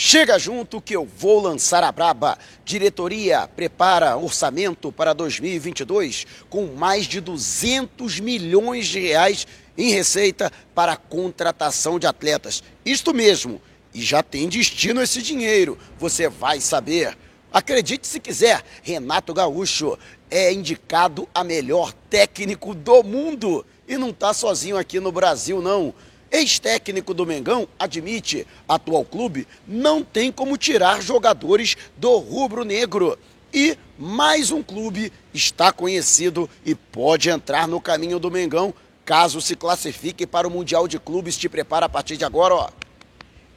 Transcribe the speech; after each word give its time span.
Chega 0.00 0.38
junto 0.38 0.80
que 0.80 0.94
eu 0.94 1.04
vou 1.04 1.42
lançar 1.42 1.82
a 1.82 1.90
braba. 1.90 2.38
Diretoria 2.64 3.48
prepara 3.48 4.16
orçamento 4.16 4.92
para 4.92 5.12
2022 5.12 6.24
com 6.48 6.66
mais 6.66 7.04
de 7.04 7.20
200 7.20 8.20
milhões 8.20 8.86
de 8.86 9.00
reais 9.00 9.44
em 9.76 9.90
receita 9.90 10.52
para 10.72 10.96
contratação 10.96 11.98
de 11.98 12.06
atletas. 12.06 12.62
Isto 12.86 13.12
mesmo, 13.12 13.60
e 13.92 14.00
já 14.00 14.22
tem 14.22 14.48
destino 14.48 15.02
esse 15.02 15.20
dinheiro, 15.20 15.76
você 15.98 16.28
vai 16.28 16.60
saber. 16.60 17.18
Acredite 17.52 18.06
se 18.06 18.20
quiser, 18.20 18.62
Renato 18.84 19.34
Gaúcho 19.34 19.98
é 20.30 20.52
indicado 20.52 21.28
a 21.34 21.42
melhor 21.42 21.92
técnico 22.08 22.72
do 22.72 23.02
mundo 23.02 23.66
e 23.88 23.96
não 23.96 24.10
está 24.10 24.32
sozinho 24.32 24.76
aqui 24.76 25.00
no 25.00 25.10
Brasil, 25.10 25.60
não. 25.60 25.92
Ex-técnico 26.30 27.14
do 27.14 27.24
Mengão 27.24 27.66
admite, 27.78 28.46
atual 28.68 29.04
clube 29.04 29.46
não 29.66 30.02
tem 30.02 30.30
como 30.30 30.56
tirar 30.56 31.02
jogadores 31.02 31.76
do 31.96 32.16
rubro-negro. 32.18 33.18
E 33.52 33.78
mais 33.98 34.50
um 34.50 34.62
clube 34.62 35.12
está 35.32 35.72
conhecido 35.72 36.48
e 36.64 36.74
pode 36.74 37.30
entrar 37.30 37.66
no 37.66 37.80
caminho 37.80 38.18
do 38.18 38.30
Mengão 38.30 38.74
caso 39.04 39.40
se 39.40 39.56
classifique 39.56 40.26
para 40.26 40.46
o 40.46 40.50
Mundial 40.50 40.86
de 40.86 40.98
Clubes. 40.98 41.38
Te 41.38 41.48
prepara 41.48 41.86
a 41.86 41.88
partir 41.88 42.18
de 42.18 42.26
agora, 42.26 42.54
ó. 42.54 42.68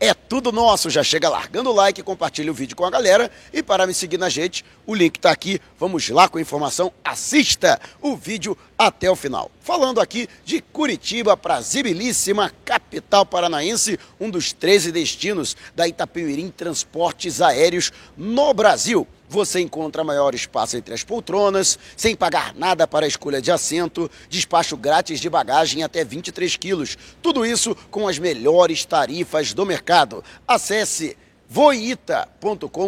É 0.04 0.16
tudo 0.16 0.52
nosso. 0.52 0.90
Já 0.90 1.04
chega 1.04 1.30
largando 1.30 1.70
o 1.70 1.74
like, 1.74 2.02
compartilha 2.02 2.50
o 2.50 2.56
vídeo 2.56 2.76
com 2.76 2.84
a 2.84 2.90
galera. 2.90 3.30
E 3.54 3.62
para 3.62 3.86
me 3.86 3.94
seguir 3.94 4.18
na 4.18 4.30
gente, 4.30 4.66
o 4.88 4.96
link 4.96 5.18
está 5.18 5.30
aqui. 5.30 5.62
Vamos 5.80 6.10
lá 6.10 6.28
com 6.28 6.40
a 6.40 6.42
informação. 6.42 6.92
Assista 7.06 7.80
o 8.02 8.16
vídeo 8.16 8.58
até 8.76 9.12
o 9.12 9.16
final. 9.16 9.52
Falando 9.62 10.02
aqui 10.02 10.28
de 10.44 10.60
Curitiba, 10.60 11.38
prazibilíssima 11.38 12.52
capital 12.66 13.28
paranaense, 13.28 14.00
um 14.20 14.28
dos 14.28 14.52
13 14.52 14.92
destinos 14.92 15.56
da 15.76 15.88
Itapemirim 15.88 16.50
Transportes 16.50 17.40
Aéreos 17.40 17.94
no 18.18 18.56
Brasil 18.56 19.08
você 19.32 19.62
encontra 19.62 20.04
maior 20.04 20.36
espaço 20.36 20.76
entre 20.76 20.94
as 20.94 21.06
poltronas, 21.06 21.80
sem 21.96 22.18
pagar 22.18 22.54
nada 22.54 22.86
para 22.86 23.06
a 23.06 23.08
escolha 23.08 23.42
de 23.42 23.50
assento, 23.50 24.12
despacho 24.30 24.76
grátis 24.76 25.22
de 25.22 25.30
bagagem 25.30 25.84
até 25.84 26.04
23 26.04 26.58
quilos. 26.58 26.98
Tudo 27.22 27.46
isso 27.46 27.74
com 27.90 28.10
as 28.10 28.20
melhores 28.20 28.84
tarifas 28.84 29.54
do 29.54 29.66
mercado. 29.66 30.22
Acesse 30.46 31.18
voita.com.br. 31.48 32.84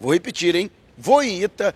Vou 0.00 0.12
repetir, 0.12 0.56
hein? 0.56 0.68
voita.com.br. 0.98 1.74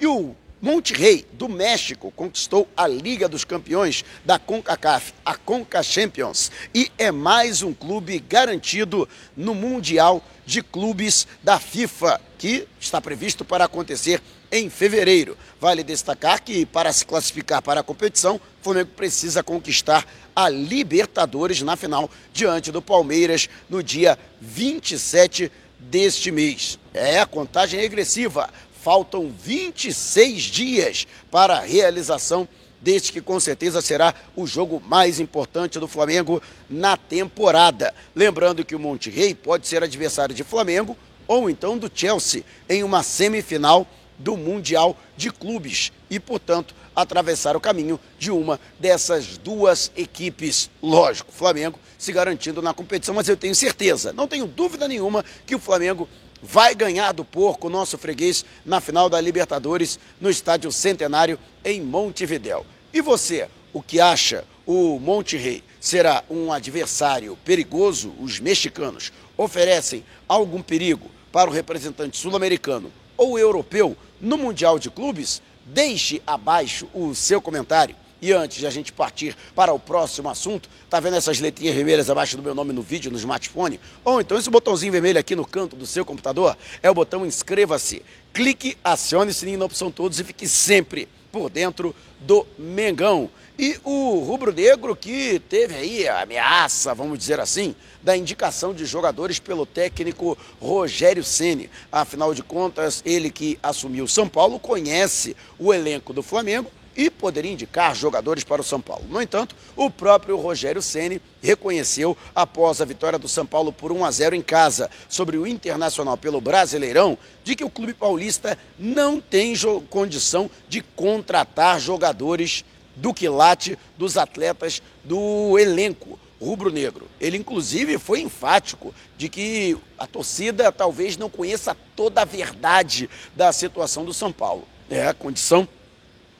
E 0.00 0.06
o 0.08 0.34
Monte 0.64 0.94
Rei, 0.94 1.26
do 1.32 1.48
México, 1.48 2.12
conquistou 2.14 2.68
a 2.76 2.86
Liga 2.86 3.28
dos 3.28 3.44
Campeões 3.44 4.04
da 4.24 4.38
CONCACAF, 4.38 5.12
a 5.24 5.34
CONCA 5.34 5.82
Champions, 5.82 6.52
e 6.72 6.88
é 6.96 7.10
mais 7.10 7.62
um 7.62 7.74
clube 7.74 8.20
garantido 8.20 9.08
no 9.36 9.56
Mundial 9.56 10.24
de 10.46 10.62
Clubes 10.62 11.26
da 11.42 11.58
FIFA, 11.58 12.20
que 12.38 12.68
está 12.78 13.00
previsto 13.00 13.44
para 13.44 13.64
acontecer 13.64 14.22
em 14.52 14.70
fevereiro. 14.70 15.36
Vale 15.60 15.82
destacar 15.82 16.40
que, 16.40 16.64
para 16.64 16.92
se 16.92 17.04
classificar 17.04 17.60
para 17.60 17.80
a 17.80 17.84
competição, 17.84 18.36
o 18.36 18.40
Flamengo 18.62 18.90
precisa 18.94 19.42
conquistar 19.42 20.06
a 20.34 20.48
Libertadores 20.48 21.60
na 21.60 21.74
final, 21.74 22.08
diante 22.32 22.70
do 22.70 22.80
Palmeiras, 22.80 23.48
no 23.68 23.82
dia 23.82 24.16
27 24.40 25.50
deste 25.80 26.30
mês. 26.30 26.78
É 26.94 27.18
a 27.18 27.26
contagem 27.26 27.80
regressiva 27.80 28.48
Faltam 28.82 29.30
26 29.30 30.42
dias 30.42 31.06
para 31.30 31.58
a 31.58 31.60
realização 31.60 32.48
deste 32.80 33.12
que 33.12 33.20
com 33.20 33.38
certeza 33.38 33.80
será 33.80 34.12
o 34.34 34.44
jogo 34.44 34.82
mais 34.84 35.20
importante 35.20 35.78
do 35.78 35.86
Flamengo 35.86 36.42
na 36.68 36.96
temporada. 36.96 37.94
Lembrando 38.12 38.64
que 38.64 38.74
o 38.74 38.80
Monte 38.80 39.08
Rei 39.08 39.36
pode 39.36 39.68
ser 39.68 39.84
adversário 39.84 40.34
de 40.34 40.42
Flamengo 40.42 40.96
ou 41.28 41.48
então 41.48 41.78
do 41.78 41.88
Chelsea 41.94 42.42
em 42.68 42.82
uma 42.82 43.04
semifinal 43.04 43.86
do 44.18 44.36
Mundial 44.36 44.96
de 45.16 45.30
Clubes 45.30 45.92
e, 46.10 46.18
portanto, 46.18 46.74
atravessar 46.94 47.56
o 47.56 47.60
caminho 47.60 48.00
de 48.18 48.32
uma 48.32 48.58
dessas 48.80 49.38
duas 49.38 49.92
equipes. 49.96 50.68
Lógico, 50.82 51.32
Flamengo 51.32 51.78
se 51.96 52.12
garantindo 52.12 52.60
na 52.60 52.74
competição, 52.74 53.14
mas 53.14 53.28
eu 53.28 53.36
tenho 53.36 53.54
certeza, 53.54 54.12
não 54.12 54.26
tenho 54.26 54.44
dúvida 54.44 54.88
nenhuma 54.88 55.24
que 55.46 55.54
o 55.54 55.58
Flamengo 55.60 56.08
vai 56.42 56.74
ganhar 56.74 57.12
do 57.12 57.24
porco, 57.24 57.70
nosso 57.70 57.96
freguês, 57.96 58.44
na 58.66 58.80
final 58.80 59.08
da 59.08 59.20
Libertadores, 59.20 59.98
no 60.20 60.28
Estádio 60.28 60.72
Centenário, 60.72 61.38
em 61.64 61.80
Montevidéu. 61.80 62.66
E 62.92 63.00
você, 63.00 63.48
o 63.72 63.80
que 63.80 64.00
acha? 64.00 64.44
O 64.66 64.98
Monte 64.98 65.36
Rei 65.36 65.62
será 65.80 66.22
um 66.28 66.52
adversário 66.52 67.38
perigoso? 67.44 68.12
Os 68.20 68.38
mexicanos 68.38 69.12
oferecem 69.36 70.04
algum 70.28 70.62
perigo 70.62 71.10
para 71.30 71.50
o 71.50 71.52
representante 71.52 72.16
sul-americano 72.16 72.92
ou 73.16 73.38
europeu 73.38 73.96
no 74.20 74.36
Mundial 74.36 74.78
de 74.78 74.90
Clubes? 74.90 75.40
Deixe 75.64 76.20
abaixo 76.26 76.88
o 76.92 77.14
seu 77.14 77.40
comentário. 77.40 77.96
E 78.22 78.32
antes 78.32 78.58
de 78.58 78.66
a 78.68 78.70
gente 78.70 78.92
partir 78.92 79.36
para 79.52 79.72
o 79.72 79.80
próximo 79.80 80.30
assunto, 80.30 80.68
tá 80.88 81.00
vendo 81.00 81.16
essas 81.16 81.40
letrinhas 81.40 81.74
vermelhas 81.74 82.08
abaixo 82.08 82.36
do 82.36 82.42
meu 82.42 82.54
nome 82.54 82.72
no 82.72 82.80
vídeo, 82.80 83.10
no 83.10 83.18
smartphone? 83.18 83.80
Ou 84.04 84.20
então 84.20 84.38
esse 84.38 84.48
botãozinho 84.48 84.92
vermelho 84.92 85.18
aqui 85.18 85.34
no 85.34 85.44
canto 85.44 85.74
do 85.74 85.84
seu 85.84 86.04
computador 86.04 86.56
é 86.80 86.88
o 86.88 86.94
botão 86.94 87.26
inscreva-se. 87.26 88.00
Clique, 88.32 88.78
acione 88.84 89.32
o 89.32 89.34
sininho 89.34 89.58
na 89.58 89.64
opção 89.64 89.90
todos 89.90 90.20
e 90.20 90.24
fique 90.24 90.46
sempre 90.46 91.08
por 91.32 91.50
dentro 91.50 91.92
do 92.20 92.46
Mengão. 92.56 93.28
E 93.58 93.76
o 93.82 94.20
rubro-negro 94.20 94.94
que 94.94 95.40
teve 95.48 95.74
aí 95.74 96.06
a 96.06 96.22
ameaça, 96.22 96.94
vamos 96.94 97.18
dizer 97.18 97.40
assim, 97.40 97.74
da 98.04 98.16
indicação 98.16 98.72
de 98.72 98.86
jogadores 98.86 99.40
pelo 99.40 99.66
técnico 99.66 100.38
Rogério 100.60 101.24
Ceni. 101.24 101.68
Afinal 101.90 102.32
de 102.32 102.42
contas, 102.44 103.02
ele 103.04 103.30
que 103.30 103.58
assumiu 103.60 104.06
São 104.06 104.28
Paulo 104.28 104.60
conhece 104.60 105.36
o 105.58 105.74
elenco 105.74 106.12
do 106.12 106.22
Flamengo 106.22 106.70
e 106.96 107.10
poderia 107.10 107.52
indicar 107.52 107.94
jogadores 107.94 108.44
para 108.44 108.60
o 108.60 108.64
São 108.64 108.80
Paulo. 108.80 109.04
No 109.08 109.20
entanto, 109.20 109.54
o 109.76 109.90
próprio 109.90 110.36
Rogério 110.36 110.82
Ceni 110.82 111.20
reconheceu 111.40 112.16
após 112.34 112.80
a 112.80 112.84
vitória 112.84 113.18
do 113.18 113.28
São 113.28 113.46
Paulo 113.46 113.72
por 113.72 113.92
1 113.92 114.04
a 114.04 114.10
0 114.10 114.36
em 114.36 114.42
casa 114.42 114.90
sobre 115.08 115.36
o 115.36 115.46
Internacional 115.46 116.16
pelo 116.16 116.40
Brasileirão, 116.40 117.16
de 117.42 117.54
que 117.56 117.64
o 117.64 117.70
clube 117.70 117.94
paulista 117.94 118.58
não 118.78 119.20
tem 119.20 119.54
condição 119.88 120.50
de 120.68 120.80
contratar 120.80 121.80
jogadores 121.80 122.64
do 122.94 123.14
quilate 123.14 123.78
dos 123.96 124.16
atletas 124.16 124.82
do 125.02 125.58
elenco 125.58 126.18
rubro-negro. 126.40 127.08
Ele, 127.20 127.38
inclusive, 127.38 127.98
foi 127.98 128.20
enfático 128.20 128.92
de 129.16 129.28
que 129.28 129.78
a 129.96 130.06
torcida 130.06 130.72
talvez 130.72 131.16
não 131.16 131.30
conheça 131.30 131.76
toda 131.94 132.22
a 132.22 132.24
verdade 132.24 133.08
da 133.34 133.52
situação 133.52 134.04
do 134.04 134.12
São 134.12 134.32
Paulo. 134.32 134.66
É 134.90 135.06
a 135.06 135.14
condição 135.14 135.66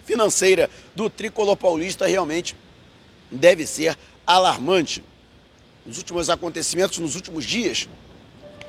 financeira 0.04 0.68
do 0.94 1.08
tricolor 1.08 1.56
paulista 1.56 2.06
realmente 2.06 2.56
deve 3.30 3.66
ser 3.66 3.96
alarmante. 4.26 5.02
Nos 5.84 5.98
últimos 5.98 6.30
acontecimentos, 6.30 6.98
nos 6.98 7.16
últimos 7.16 7.44
dias, 7.44 7.88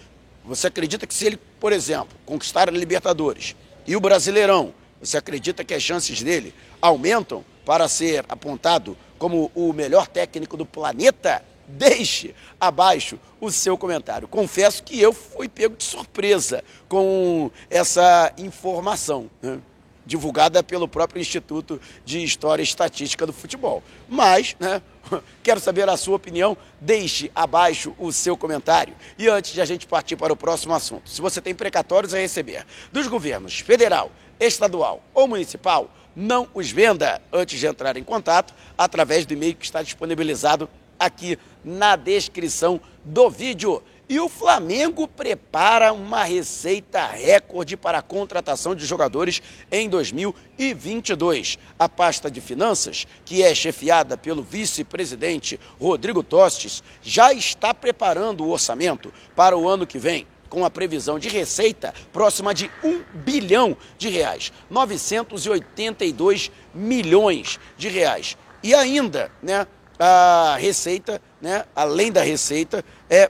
Você 0.45 0.68
acredita 0.68 1.07
que 1.07 1.13
se 1.13 1.25
ele, 1.25 1.39
por 1.60 1.74
exemplo, 1.74 2.16
conquistar 2.24 2.69
a 2.69 2.71
Libertadores 2.71 3.56
e 3.88 3.95
o 3.95 4.00
Brasileirão, 4.00 4.75
você 5.01 5.18
acredita 5.18 5.63
que 5.63 5.74
as 5.74 5.81
chances 5.81 6.21
dele 6.21 6.54
aumentam 6.80 7.44
para 7.66 7.88
ser 7.88 8.24
apontado 8.30 8.98
como 9.18 9.52
o 9.56 9.74
melhor 9.74 10.08
técnico 10.08 10.56
do 10.56 10.66
planeta? 10.66 11.44
Deixe 11.68 12.36
abaixo 12.60 13.20
o 13.42 13.52
seu 13.52 13.76
comentário. 13.78 14.28
Confesso 14.28 14.84
que 14.84 15.02
eu 15.02 15.12
fui 15.12 15.50
pego 15.50 15.76
de 15.76 15.84
surpresa 15.84 16.64
com 16.88 17.50
essa 17.70 18.32
informação. 18.38 19.30
Né? 19.42 19.60
divulgada 20.06 20.62
pelo 20.62 20.88
próprio 20.88 21.20
Instituto 21.20 21.82
de 22.06 22.24
História 22.24 22.62
e 22.62 22.64
Estatística 22.64 23.26
do 23.26 23.34
Futebol. 23.34 23.82
Mas, 24.08 24.56
né, 24.60 24.82
quero 25.44 25.60
saber 25.60 25.90
a 25.90 25.98
sua 25.98 26.16
opinião, 26.16 26.56
deixe 26.80 27.32
abaixo 27.34 27.96
o 27.98 28.12
seu 28.12 28.38
comentário. 28.38 28.94
E 29.18 29.28
antes 29.28 29.52
de 29.52 29.62
a 29.62 29.66
gente 29.66 29.88
partir 29.88 30.16
para 30.16 30.32
o 30.32 30.36
próximo 30.36 30.74
assunto, 30.74 31.10
se 31.10 31.22
você 31.22 31.42
tem 31.42 31.56
precatórios 31.56 32.14
a 32.14 32.20
receber 32.20 32.66
dos 32.92 33.08
governos 33.08 33.60
federal, 33.60 34.12
estadual 34.40 35.02
ou 35.14 35.28
municipal, 35.28 35.90
não 36.16 36.48
os 36.54 36.72
venda 36.72 37.22
antes 37.32 37.60
de 37.60 37.68
entrar 37.68 37.98
em 37.98 38.04
contato 38.04 38.54
através 38.78 39.26
do 39.26 39.34
e-mail 39.34 39.56
que 39.56 39.66
está 39.66 39.82
disponibilizado 39.82 40.70
aqui 41.00 41.38
na 41.64 41.96
descrição 41.96 42.80
do 43.04 43.30
vídeo. 43.30 43.84
E 44.08 44.20
o 44.20 44.30
Flamengo 44.30 45.08
prepara 45.08 45.92
uma 45.92 46.24
receita 46.24 47.08
recorde 47.08 47.76
para 47.76 47.98
a 47.98 48.04
contratação 48.04 48.76
de 48.76 48.86
jogadores 48.86 49.42
em 49.72 49.90
2022. 49.90 51.58
A 51.78 51.90
pasta 51.90 52.30
de 52.30 52.40
finanças, 52.40 53.08
que 53.26 53.42
é 53.42 53.56
chefiada 53.56 54.16
pelo 54.16 54.44
vice-presidente 54.44 55.60
Rodrigo 55.82 56.22
Tostes, 56.22 56.84
já 57.02 57.34
está 57.34 57.74
preparando 57.74 58.44
o 58.44 58.52
orçamento 58.52 59.12
para 59.36 59.58
o 59.58 59.68
ano 59.68 59.88
que 59.88 59.98
vem 59.98 60.28
com 60.56 60.63
a 60.63 60.69
previsão 60.69 61.19
de 61.19 61.28
receita 61.28 61.94
próxima 62.13 62.54
de 62.54 62.72
1 62.81 63.04
bilhão 63.13 63.75
de 63.98 64.07
reais, 64.07 64.54
982 64.69 66.50
milhões 66.74 67.60
de 67.78 67.90
reais. 67.90 68.38
E 68.63 68.74
ainda, 68.74 69.30
né, 69.44 69.68
a 70.00 70.56
receita, 70.57 71.22
né, 71.42 71.66
além 71.75 72.10
da 72.10 72.24
receita, 72.24 72.86
é 73.10 73.30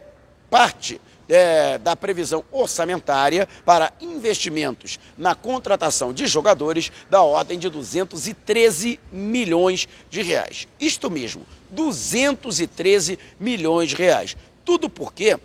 parte 0.51 1.01
é, 1.27 1.79
da 1.79 1.95
previsão 1.95 2.45
orçamentária 2.51 3.49
para 3.65 3.91
investimentos 3.99 4.99
na 5.17 5.33
contratação 5.33 6.13
de 6.13 6.27
jogadores 6.27 6.91
da 7.09 7.23
ordem 7.23 7.57
de 7.57 7.71
213 7.71 8.99
milhões 9.11 9.87
de 10.11 10.21
reais. 10.21 10.67
Isto 10.79 11.09
mesmo, 11.09 11.43
213 11.71 13.17
milhões 13.39 13.89
de 13.89 13.95
reais. 13.95 14.37
Tudo 14.63 14.87
porque 14.87 15.39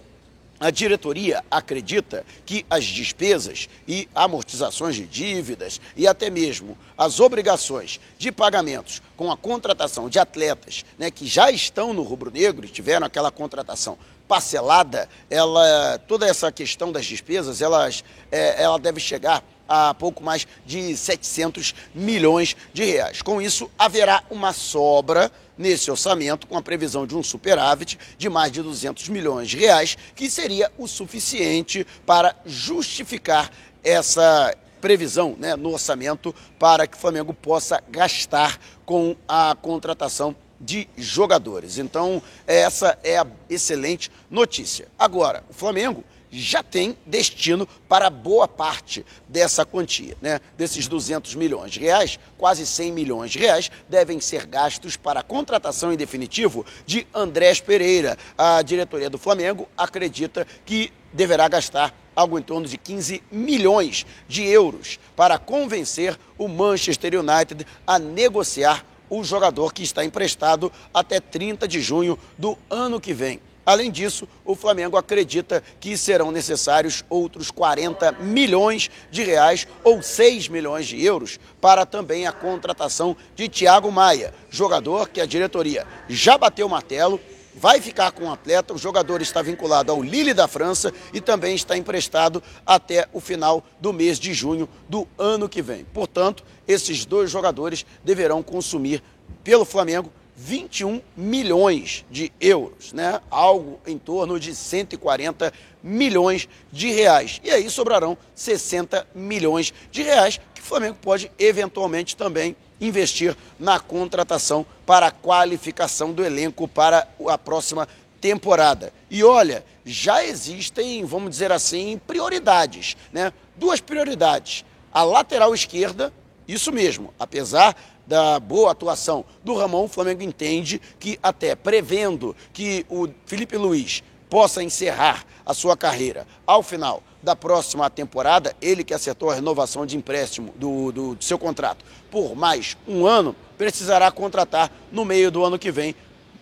a 0.61 0.71
diretoria 0.71 1.43
acredita 1.51 2.25
que 2.45 2.67
as 2.69 2.84
despesas 2.84 3.67
e 3.89 4.06
amortizações 4.15 4.94
de 4.94 5.06
dívidas 5.06 5.81
e 5.96 6.06
até 6.06 6.29
mesmo 6.29 6.77
as 6.96 7.19
obrigações 7.19 7.99
de 8.19 8.31
pagamentos 8.31 9.01
com 9.17 9.32
a 9.32 9.37
contratação 9.37 10.11
de 10.11 10.19
atletas 10.19 10.84
né, 10.99 11.11
que 11.11 11.27
já 11.27 11.51
estão 11.51 11.94
no 11.94 12.03
rubro-negro 12.03 12.67
e 12.67 12.69
tiveram 12.69 13.06
aquela 13.06 13.31
contratação 13.31 13.96
parcelada, 14.29 15.08
ela, 15.29 15.99
toda 16.06 16.25
essa 16.25 16.53
questão 16.53 16.93
das 16.93 17.05
despesas, 17.05 17.61
elas, 17.61 18.05
é, 18.31 18.63
ela 18.63 18.79
deve 18.79 19.01
chegar 19.01 19.43
a 19.72 19.94
pouco 19.94 20.20
mais 20.20 20.48
de 20.67 20.96
700 20.96 21.77
milhões 21.94 22.56
de 22.72 22.84
reais. 22.84 23.22
Com 23.22 23.41
isso, 23.41 23.70
haverá 23.79 24.24
uma 24.29 24.53
sobra 24.53 25.31
nesse 25.56 25.93
orçamento, 25.93 26.48
com 26.48 26.56
a 26.56 26.62
previsão 26.62 27.06
de 27.06 27.17
um 27.17 27.22
superávit 27.22 27.96
de 28.19 28.29
mais 28.29 28.50
de 28.50 28.62
200 28.62 29.08
milhões 29.08 29.48
de 29.48 29.58
reais, 29.58 29.96
que 30.17 30.29
seria 30.29 30.72
o 30.77 30.89
suficiente 30.89 31.86
para 32.05 32.34
justificar 32.44 33.48
essa 33.84 34.53
previsão 34.81 35.36
né, 35.39 35.55
no 35.55 35.72
orçamento 35.72 36.34
para 36.58 36.84
que 36.86 36.96
o 36.96 37.00
Flamengo 37.00 37.32
possa 37.32 37.81
gastar 37.89 38.58
com 38.84 39.15
a 39.29 39.55
contratação 39.55 40.34
de 40.60 40.89
jogadores. 40.96 41.79
Então, 41.79 42.20
essa 42.46 42.98
é 43.05 43.19
a 43.19 43.27
excelente 43.48 44.10
notícia. 44.29 44.89
Agora, 44.98 45.44
o 45.48 45.55
Flamengo 45.55 46.05
já 46.31 46.63
tem 46.63 46.96
destino 47.05 47.67
para 47.89 48.08
boa 48.08 48.46
parte 48.46 49.05
dessa 49.29 49.65
quantia, 49.65 50.17
né? 50.20 50.41
Desses 50.56 50.87
200 50.87 51.34
milhões 51.34 51.72
de 51.72 51.81
reais, 51.81 52.19
quase 52.39 52.67
100 52.67 52.93
milhões 52.93 53.31
de 53.31 53.39
reais 53.39 53.70
devem 53.89 54.20
ser 54.20 54.46
gastos 54.46 54.96
para 54.96 55.20
a 55.20 55.25
contratação 55.25 55.93
em 55.93 55.96
definitivo 55.96 56.65
de 56.87 57.06
Andrés 57.13 57.60
Pereira. 57.60 58.17
A 58.39 58.63
diretoria 58.63 59.10
do 59.10 59.19
Flamengo 59.19 59.69
acredita 59.77 60.46
que 60.65 60.93
deverá 61.13 61.49
gastar 61.49 61.94
algo 62.15 62.39
em 62.39 62.43
torno 62.43 62.67
de 62.67 62.77
15 62.77 63.22
milhões 63.31 64.06
de 64.29 64.44
euros 64.44 64.99
para 65.17 65.39
convencer 65.39 66.19
o 66.39 66.49
Manchester 66.49 67.15
United 67.19 67.67
a 67.87 67.99
negociar 67.99 68.84
o 69.08 69.25
jogador 69.25 69.72
que 69.72 69.82
está 69.82 70.05
emprestado 70.05 70.72
até 70.94 71.19
30 71.19 71.67
de 71.67 71.81
junho 71.81 72.19
do 72.39 72.56
ano 72.70 73.01
que 73.01 73.13
vem. 73.13 73.41
Além 73.70 73.89
disso, 73.89 74.27
o 74.44 74.56
Flamengo 74.56 74.96
acredita 74.96 75.62
que 75.79 75.96
serão 75.96 76.32
necessários 76.32 77.05
outros 77.08 77.53
40 77.53 78.10
milhões 78.19 78.91
de 79.12 79.22
reais 79.22 79.65
ou 79.84 80.03
6 80.03 80.48
milhões 80.48 80.89
de 80.89 81.00
euros 81.00 81.39
para 81.60 81.86
também 81.86 82.27
a 82.27 82.32
contratação 82.32 83.17
de 83.36 83.48
Thiago 83.48 83.93
Maia, 83.93 84.34
jogador 84.50 85.08
que 85.08 85.20
a 85.20 85.24
diretoria 85.24 85.86
já 86.08 86.36
bateu 86.36 86.67
o 86.67 86.69
martelo 86.69 87.20
vai 87.55 87.81
ficar 87.81 88.10
com 88.10 88.24
o 88.24 88.32
atleta. 88.32 88.74
O 88.74 88.79
jogador 88.79 89.22
está 89.22 89.41
vinculado 89.41 89.93
ao 89.93 90.03
Lille 90.03 90.34
da 90.34 90.48
França 90.48 90.93
e 91.15 91.20
também 91.20 91.55
está 91.55 91.77
emprestado 91.77 92.43
até 92.67 93.06
o 93.12 93.20
final 93.20 93.65
do 93.81 93.93
mês 93.93 94.19
de 94.19 94.34
junho 94.34 94.69
do 94.89 95.06
ano 95.17 95.48
que 95.48 95.62
vem. 95.62 95.84
Portanto, 95.84 96.43
esses 96.67 97.05
dois 97.05 97.31
jogadores 97.31 97.86
deverão 98.03 98.43
consumir 98.43 99.00
pelo 99.44 99.65
Flamengo 99.65 100.10
21 100.43 101.03
milhões 101.15 102.03
de 102.11 102.32
euros, 102.41 102.94
né? 102.94 103.20
Algo 103.31 103.79
em 103.87 103.99
torno 103.99 104.41
de 104.41 104.55
140 104.55 105.53
milhões 105.82 106.49
de 106.73 106.91
reais. 106.91 107.43
E 107.44 107.51
aí 107.51 107.69
sobrarão 107.69 108.17
60 108.35 109.06
milhões 109.15 109.75
de 109.93 110.03
reais 110.03 110.41
que 110.55 110.63
o 110.63 110.65
Flamengo 110.65 110.97
pode 111.03 111.31
eventualmente 111.39 112.17
também 112.17 112.56
investir 112.81 113.37
na 113.59 113.79
contratação 113.79 114.65
para 114.87 115.09
a 115.09 115.11
qualificação 115.11 116.11
do 116.11 116.25
elenco 116.25 116.67
para 116.67 117.06
a 117.29 117.37
próxima 117.37 117.87
temporada. 118.19 118.94
E 119.11 119.23
olha, 119.23 119.63
já 119.85 120.25
existem, 120.25 121.05
vamos 121.05 121.31
dizer 121.31 121.53
assim, 121.53 122.01
prioridades, 122.06 122.97
né? 123.13 123.31
Duas 123.56 123.79
prioridades. 123.79 124.65
A 124.91 125.03
lateral 125.03 125.55
esquerda, 125.55 126.11
isso 126.49 126.73
mesmo, 126.73 127.13
apesar 127.19 127.77
da 128.07 128.41
boa 128.41 128.73
atuação 128.73 129.25
do 129.45 129.55
Ramon, 129.55 129.85
o 129.85 129.89
Flamengo 129.89 130.23
entende 130.23 130.81
que 130.99 131.19
até 131.23 131.55
prevendo 131.55 132.35
que 132.53 132.85
o 132.89 133.09
Felipe 133.27 133.57
Luiz 133.57 134.03
possa 134.29 134.63
encerrar 134.63 135.25
a 135.45 135.53
sua 135.53 135.77
carreira 135.77 136.27
ao 136.47 136.63
final 136.63 137.03
da 137.23 137.37
próxima 137.37 137.91
temporada, 137.91 138.55
ele 138.63 138.83
que 138.83 138.95
acertou 138.95 139.31
a 139.31 139.35
renovação 139.35 139.85
de 139.85 139.97
empréstimo 139.97 140.55
do, 140.57 140.91
do, 140.93 141.15
do 141.15 141.25
seu 141.25 141.39
contrato 141.39 141.85
por 142.11 142.35
mais 142.35 142.77
um 142.89 143.07
ano, 143.07 143.35
precisará 143.59 144.11
contratar 144.11 144.71
no 144.91 145.05
meio 145.05 145.31
do 145.31 145.45
ano 145.45 145.59
que 145.59 145.71
vem 145.71 145.95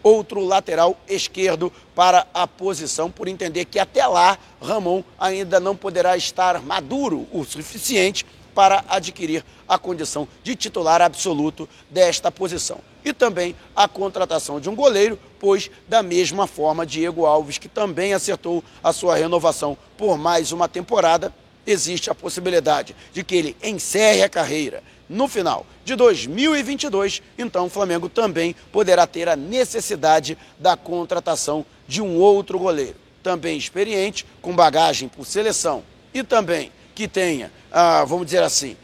outro 0.02 0.44
lateral 0.44 0.96
esquerdo 1.08 1.72
para 1.94 2.26
a 2.32 2.46
posição, 2.46 3.10
por 3.10 3.26
entender 3.26 3.64
que 3.64 3.78
até 3.78 4.06
lá 4.06 4.38
Ramon 4.62 5.02
ainda 5.18 5.58
não 5.58 5.76
poderá 5.76 6.16
estar 6.16 6.62
maduro 6.62 7.26
o 7.32 7.44
suficiente 7.44 8.24
para 8.58 8.84
adquirir 8.88 9.44
a 9.68 9.78
condição 9.78 10.26
de 10.42 10.56
titular 10.56 11.00
absoluto 11.00 11.68
desta 11.88 12.28
posição. 12.28 12.80
E 13.04 13.12
também 13.12 13.54
a 13.76 13.86
contratação 13.86 14.58
de 14.58 14.68
um 14.68 14.74
goleiro, 14.74 15.16
pois, 15.38 15.70
da 15.86 16.02
mesma 16.02 16.44
forma, 16.48 16.84
Diego 16.84 17.24
Alves, 17.24 17.56
que 17.56 17.68
também 17.68 18.14
acertou 18.14 18.64
a 18.82 18.92
sua 18.92 19.14
renovação 19.14 19.78
por 19.96 20.18
mais 20.18 20.50
uma 20.50 20.66
temporada, 20.66 21.32
existe 21.64 22.10
a 22.10 22.16
possibilidade 22.16 22.96
de 23.12 23.22
que 23.22 23.36
ele 23.36 23.56
encerre 23.62 24.24
a 24.24 24.28
carreira 24.28 24.82
no 25.08 25.28
final 25.28 25.64
de 25.84 25.94
2022, 25.94 27.22
então 27.38 27.66
o 27.66 27.70
Flamengo 27.70 28.08
também 28.08 28.56
poderá 28.72 29.06
ter 29.06 29.28
a 29.28 29.36
necessidade 29.36 30.36
da 30.58 30.76
contratação 30.76 31.64
de 31.86 32.02
um 32.02 32.16
outro 32.16 32.58
goleiro, 32.58 32.96
também 33.22 33.56
experiente, 33.56 34.26
com 34.42 34.52
bagagem 34.52 35.08
por 35.08 35.24
seleção 35.24 35.84
e 36.12 36.24
também 36.24 36.72
que 36.98 37.06
tenha, 37.06 37.52
ah, 37.72 38.04
vamos 38.04 38.26
dizer 38.26 38.42
assim, 38.42 38.76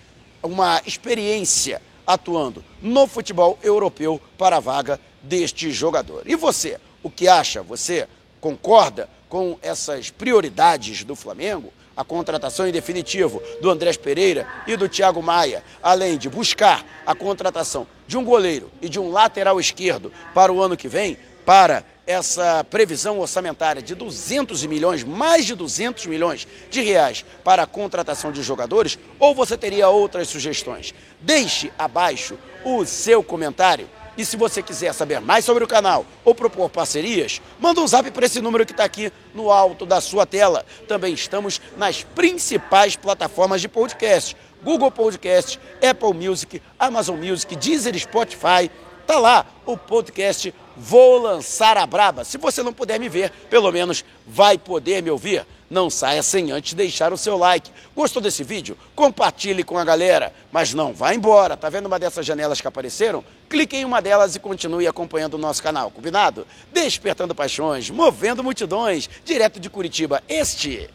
uma 0.43 0.81
experiência 0.87 1.81
atuando 2.07 2.65
no 2.83 3.07
futebol 3.07 3.59
europeu 3.63 4.21
para 4.37 4.57
a 4.57 4.61
vaga 4.61 5.01
deste 5.23 5.71
jogador. 5.73 6.23
E 6.27 6.37
você, 6.37 6.79
o 7.03 7.11
que 7.11 7.27
acha? 7.27 7.63
Você 7.63 8.07
concorda 8.41 9.09
com 9.29 9.59
essas 9.63 10.11
prioridades 10.11 11.03
do 11.05 11.17
Flamengo? 11.17 11.73
A 11.97 12.05
contratação 12.05 12.67
em 12.67 12.73
definitivo 12.73 13.41
do 13.61 13.71
Andrés 13.71 13.97
Pereira 13.97 14.47
e 14.67 14.77
do 14.77 14.89
Thiago 14.89 15.23
Maia, 15.23 15.63
além 15.81 16.19
de 16.19 16.29
buscar 16.29 16.85
a 17.07 17.15
contratação 17.15 17.87
de 18.07 18.19
um 18.19 18.25
goleiro 18.25 18.71
e 18.83 18.89
de 18.89 18.99
um 18.99 19.11
lateral 19.11 19.61
esquerdo 19.61 20.13
para 20.35 20.53
o 20.53 20.61
ano 20.61 20.77
que 20.77 20.89
vem, 20.89 21.17
para 21.47 21.85
essa 22.07 22.65
previsão 22.65 23.19
orçamentária 23.19 23.81
de 23.81 23.95
200 23.95 24.65
milhões, 24.67 25.03
mais 25.03 25.47
de 25.47 25.55
200 25.55 26.07
milhões 26.07 26.47
de 26.71 26.81
reais 26.83 27.25
para 27.43 27.63
a 27.63 27.67
contratação 27.67 28.31
de 28.31 28.43
jogadores, 28.43 28.99
ou 29.19 29.35
você 29.35 29.57
teria 29.57 29.89
outras 29.89 30.29
sugestões? 30.29 30.95
Deixe 31.21 31.73
abaixo 31.79 32.39
o 32.65 32.85
seu 32.85 33.23
comentário. 33.23 33.89
E 34.17 34.25
se 34.25 34.37
você 34.37 34.63
quiser 34.63 34.93
saber 34.93 35.21
mais 35.21 35.45
sobre 35.45 35.65
o 35.65 35.69
canal 35.69 36.07
ou 36.25 36.35
propor 36.35 36.71
parcerias, 36.71 37.43
manda 37.59 37.81
um 37.81 37.87
zap 37.87 38.09
para 38.13 38.27
esse 38.27 38.41
número 38.41 38.65
que 38.65 38.73
está 38.73 38.85
aqui 38.85 39.13
no 39.35 39.51
alto 39.51 39.85
da 39.85 40.01
sua 40.01 40.25
tela. 40.25 40.65
Também 40.87 41.15
estamos 41.15 41.61
nas 41.77 42.05
principais 42.05 42.95
plataformas 42.95 43.61
de 43.61 43.69
podcast: 43.69 44.37
Google 44.63 44.91
Podcast, 44.91 45.59
Apple 45.83 46.15
Music, 46.15 46.63
Amazon 46.79 47.19
Music, 47.19 47.57
Deezer, 47.57 47.99
Spotify. 47.99 48.71
Tá 49.05 49.19
lá 49.19 49.47
o 49.67 49.77
podcast 49.77 50.55
Vou 50.77 51.21
Lançar 51.21 51.77
a 51.77 51.87
Braba. 51.87 52.25
Se 52.25 52.39
você 52.39 52.63
não 52.63 52.73
puder 52.73 52.99
me 52.99 53.09
ver, 53.09 53.31
pelo 53.49 53.71
menos 53.73 54.05
vai 54.27 54.59
poder 54.59 55.03
me 55.03 55.11
ouvir. 55.11 55.47
Não 55.71 55.89
saia 55.89 56.23
sem 56.23 56.53
antes 56.53 56.75
deixar 56.75 57.13
o 57.13 57.17
seu 57.17 57.37
like. 57.37 57.71
Gostou 57.97 58.23
desse 58.23 58.45
vídeo? 58.45 58.77
Compartilhe 58.95 59.65
com 59.65 59.79
a 59.79 59.85
galera. 59.85 60.33
Mas 60.53 60.75
não 60.75 60.93
vá 60.93 61.15
embora. 61.15 61.57
Tá 61.57 61.69
vendo 61.69 61.87
uma 61.87 61.99
dessas 61.99 62.25
janelas 62.25 62.61
que 62.61 62.69
apareceram? 62.69 63.25
Clique 63.49 63.77
em 63.77 63.85
uma 63.85 64.01
delas 64.03 64.37
e 64.37 64.39
continue 64.39 64.87
acompanhando 64.87 65.35
o 65.35 65.39
nosso 65.39 65.63
canal. 65.63 65.91
Combinado? 65.91 66.47
Despertando 66.73 67.35
paixões, 67.35 67.91
movendo 67.91 68.45
multidões. 68.45 69.09
Direto 69.25 69.59
de 69.59 69.71
Curitiba, 69.71 70.23
este 70.29 70.89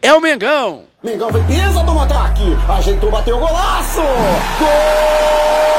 é 0.00 0.12
o 0.12 0.20
Mengão. 0.20 0.84
Mengão 1.02 1.30
vem 1.30 1.44
pisa 1.46 1.82
do 1.84 1.98
ataque. 1.98 2.42
Ajeitou, 2.68 3.10
bateu 3.10 3.38
golaço. 3.38 4.00
Gol! 4.58 5.77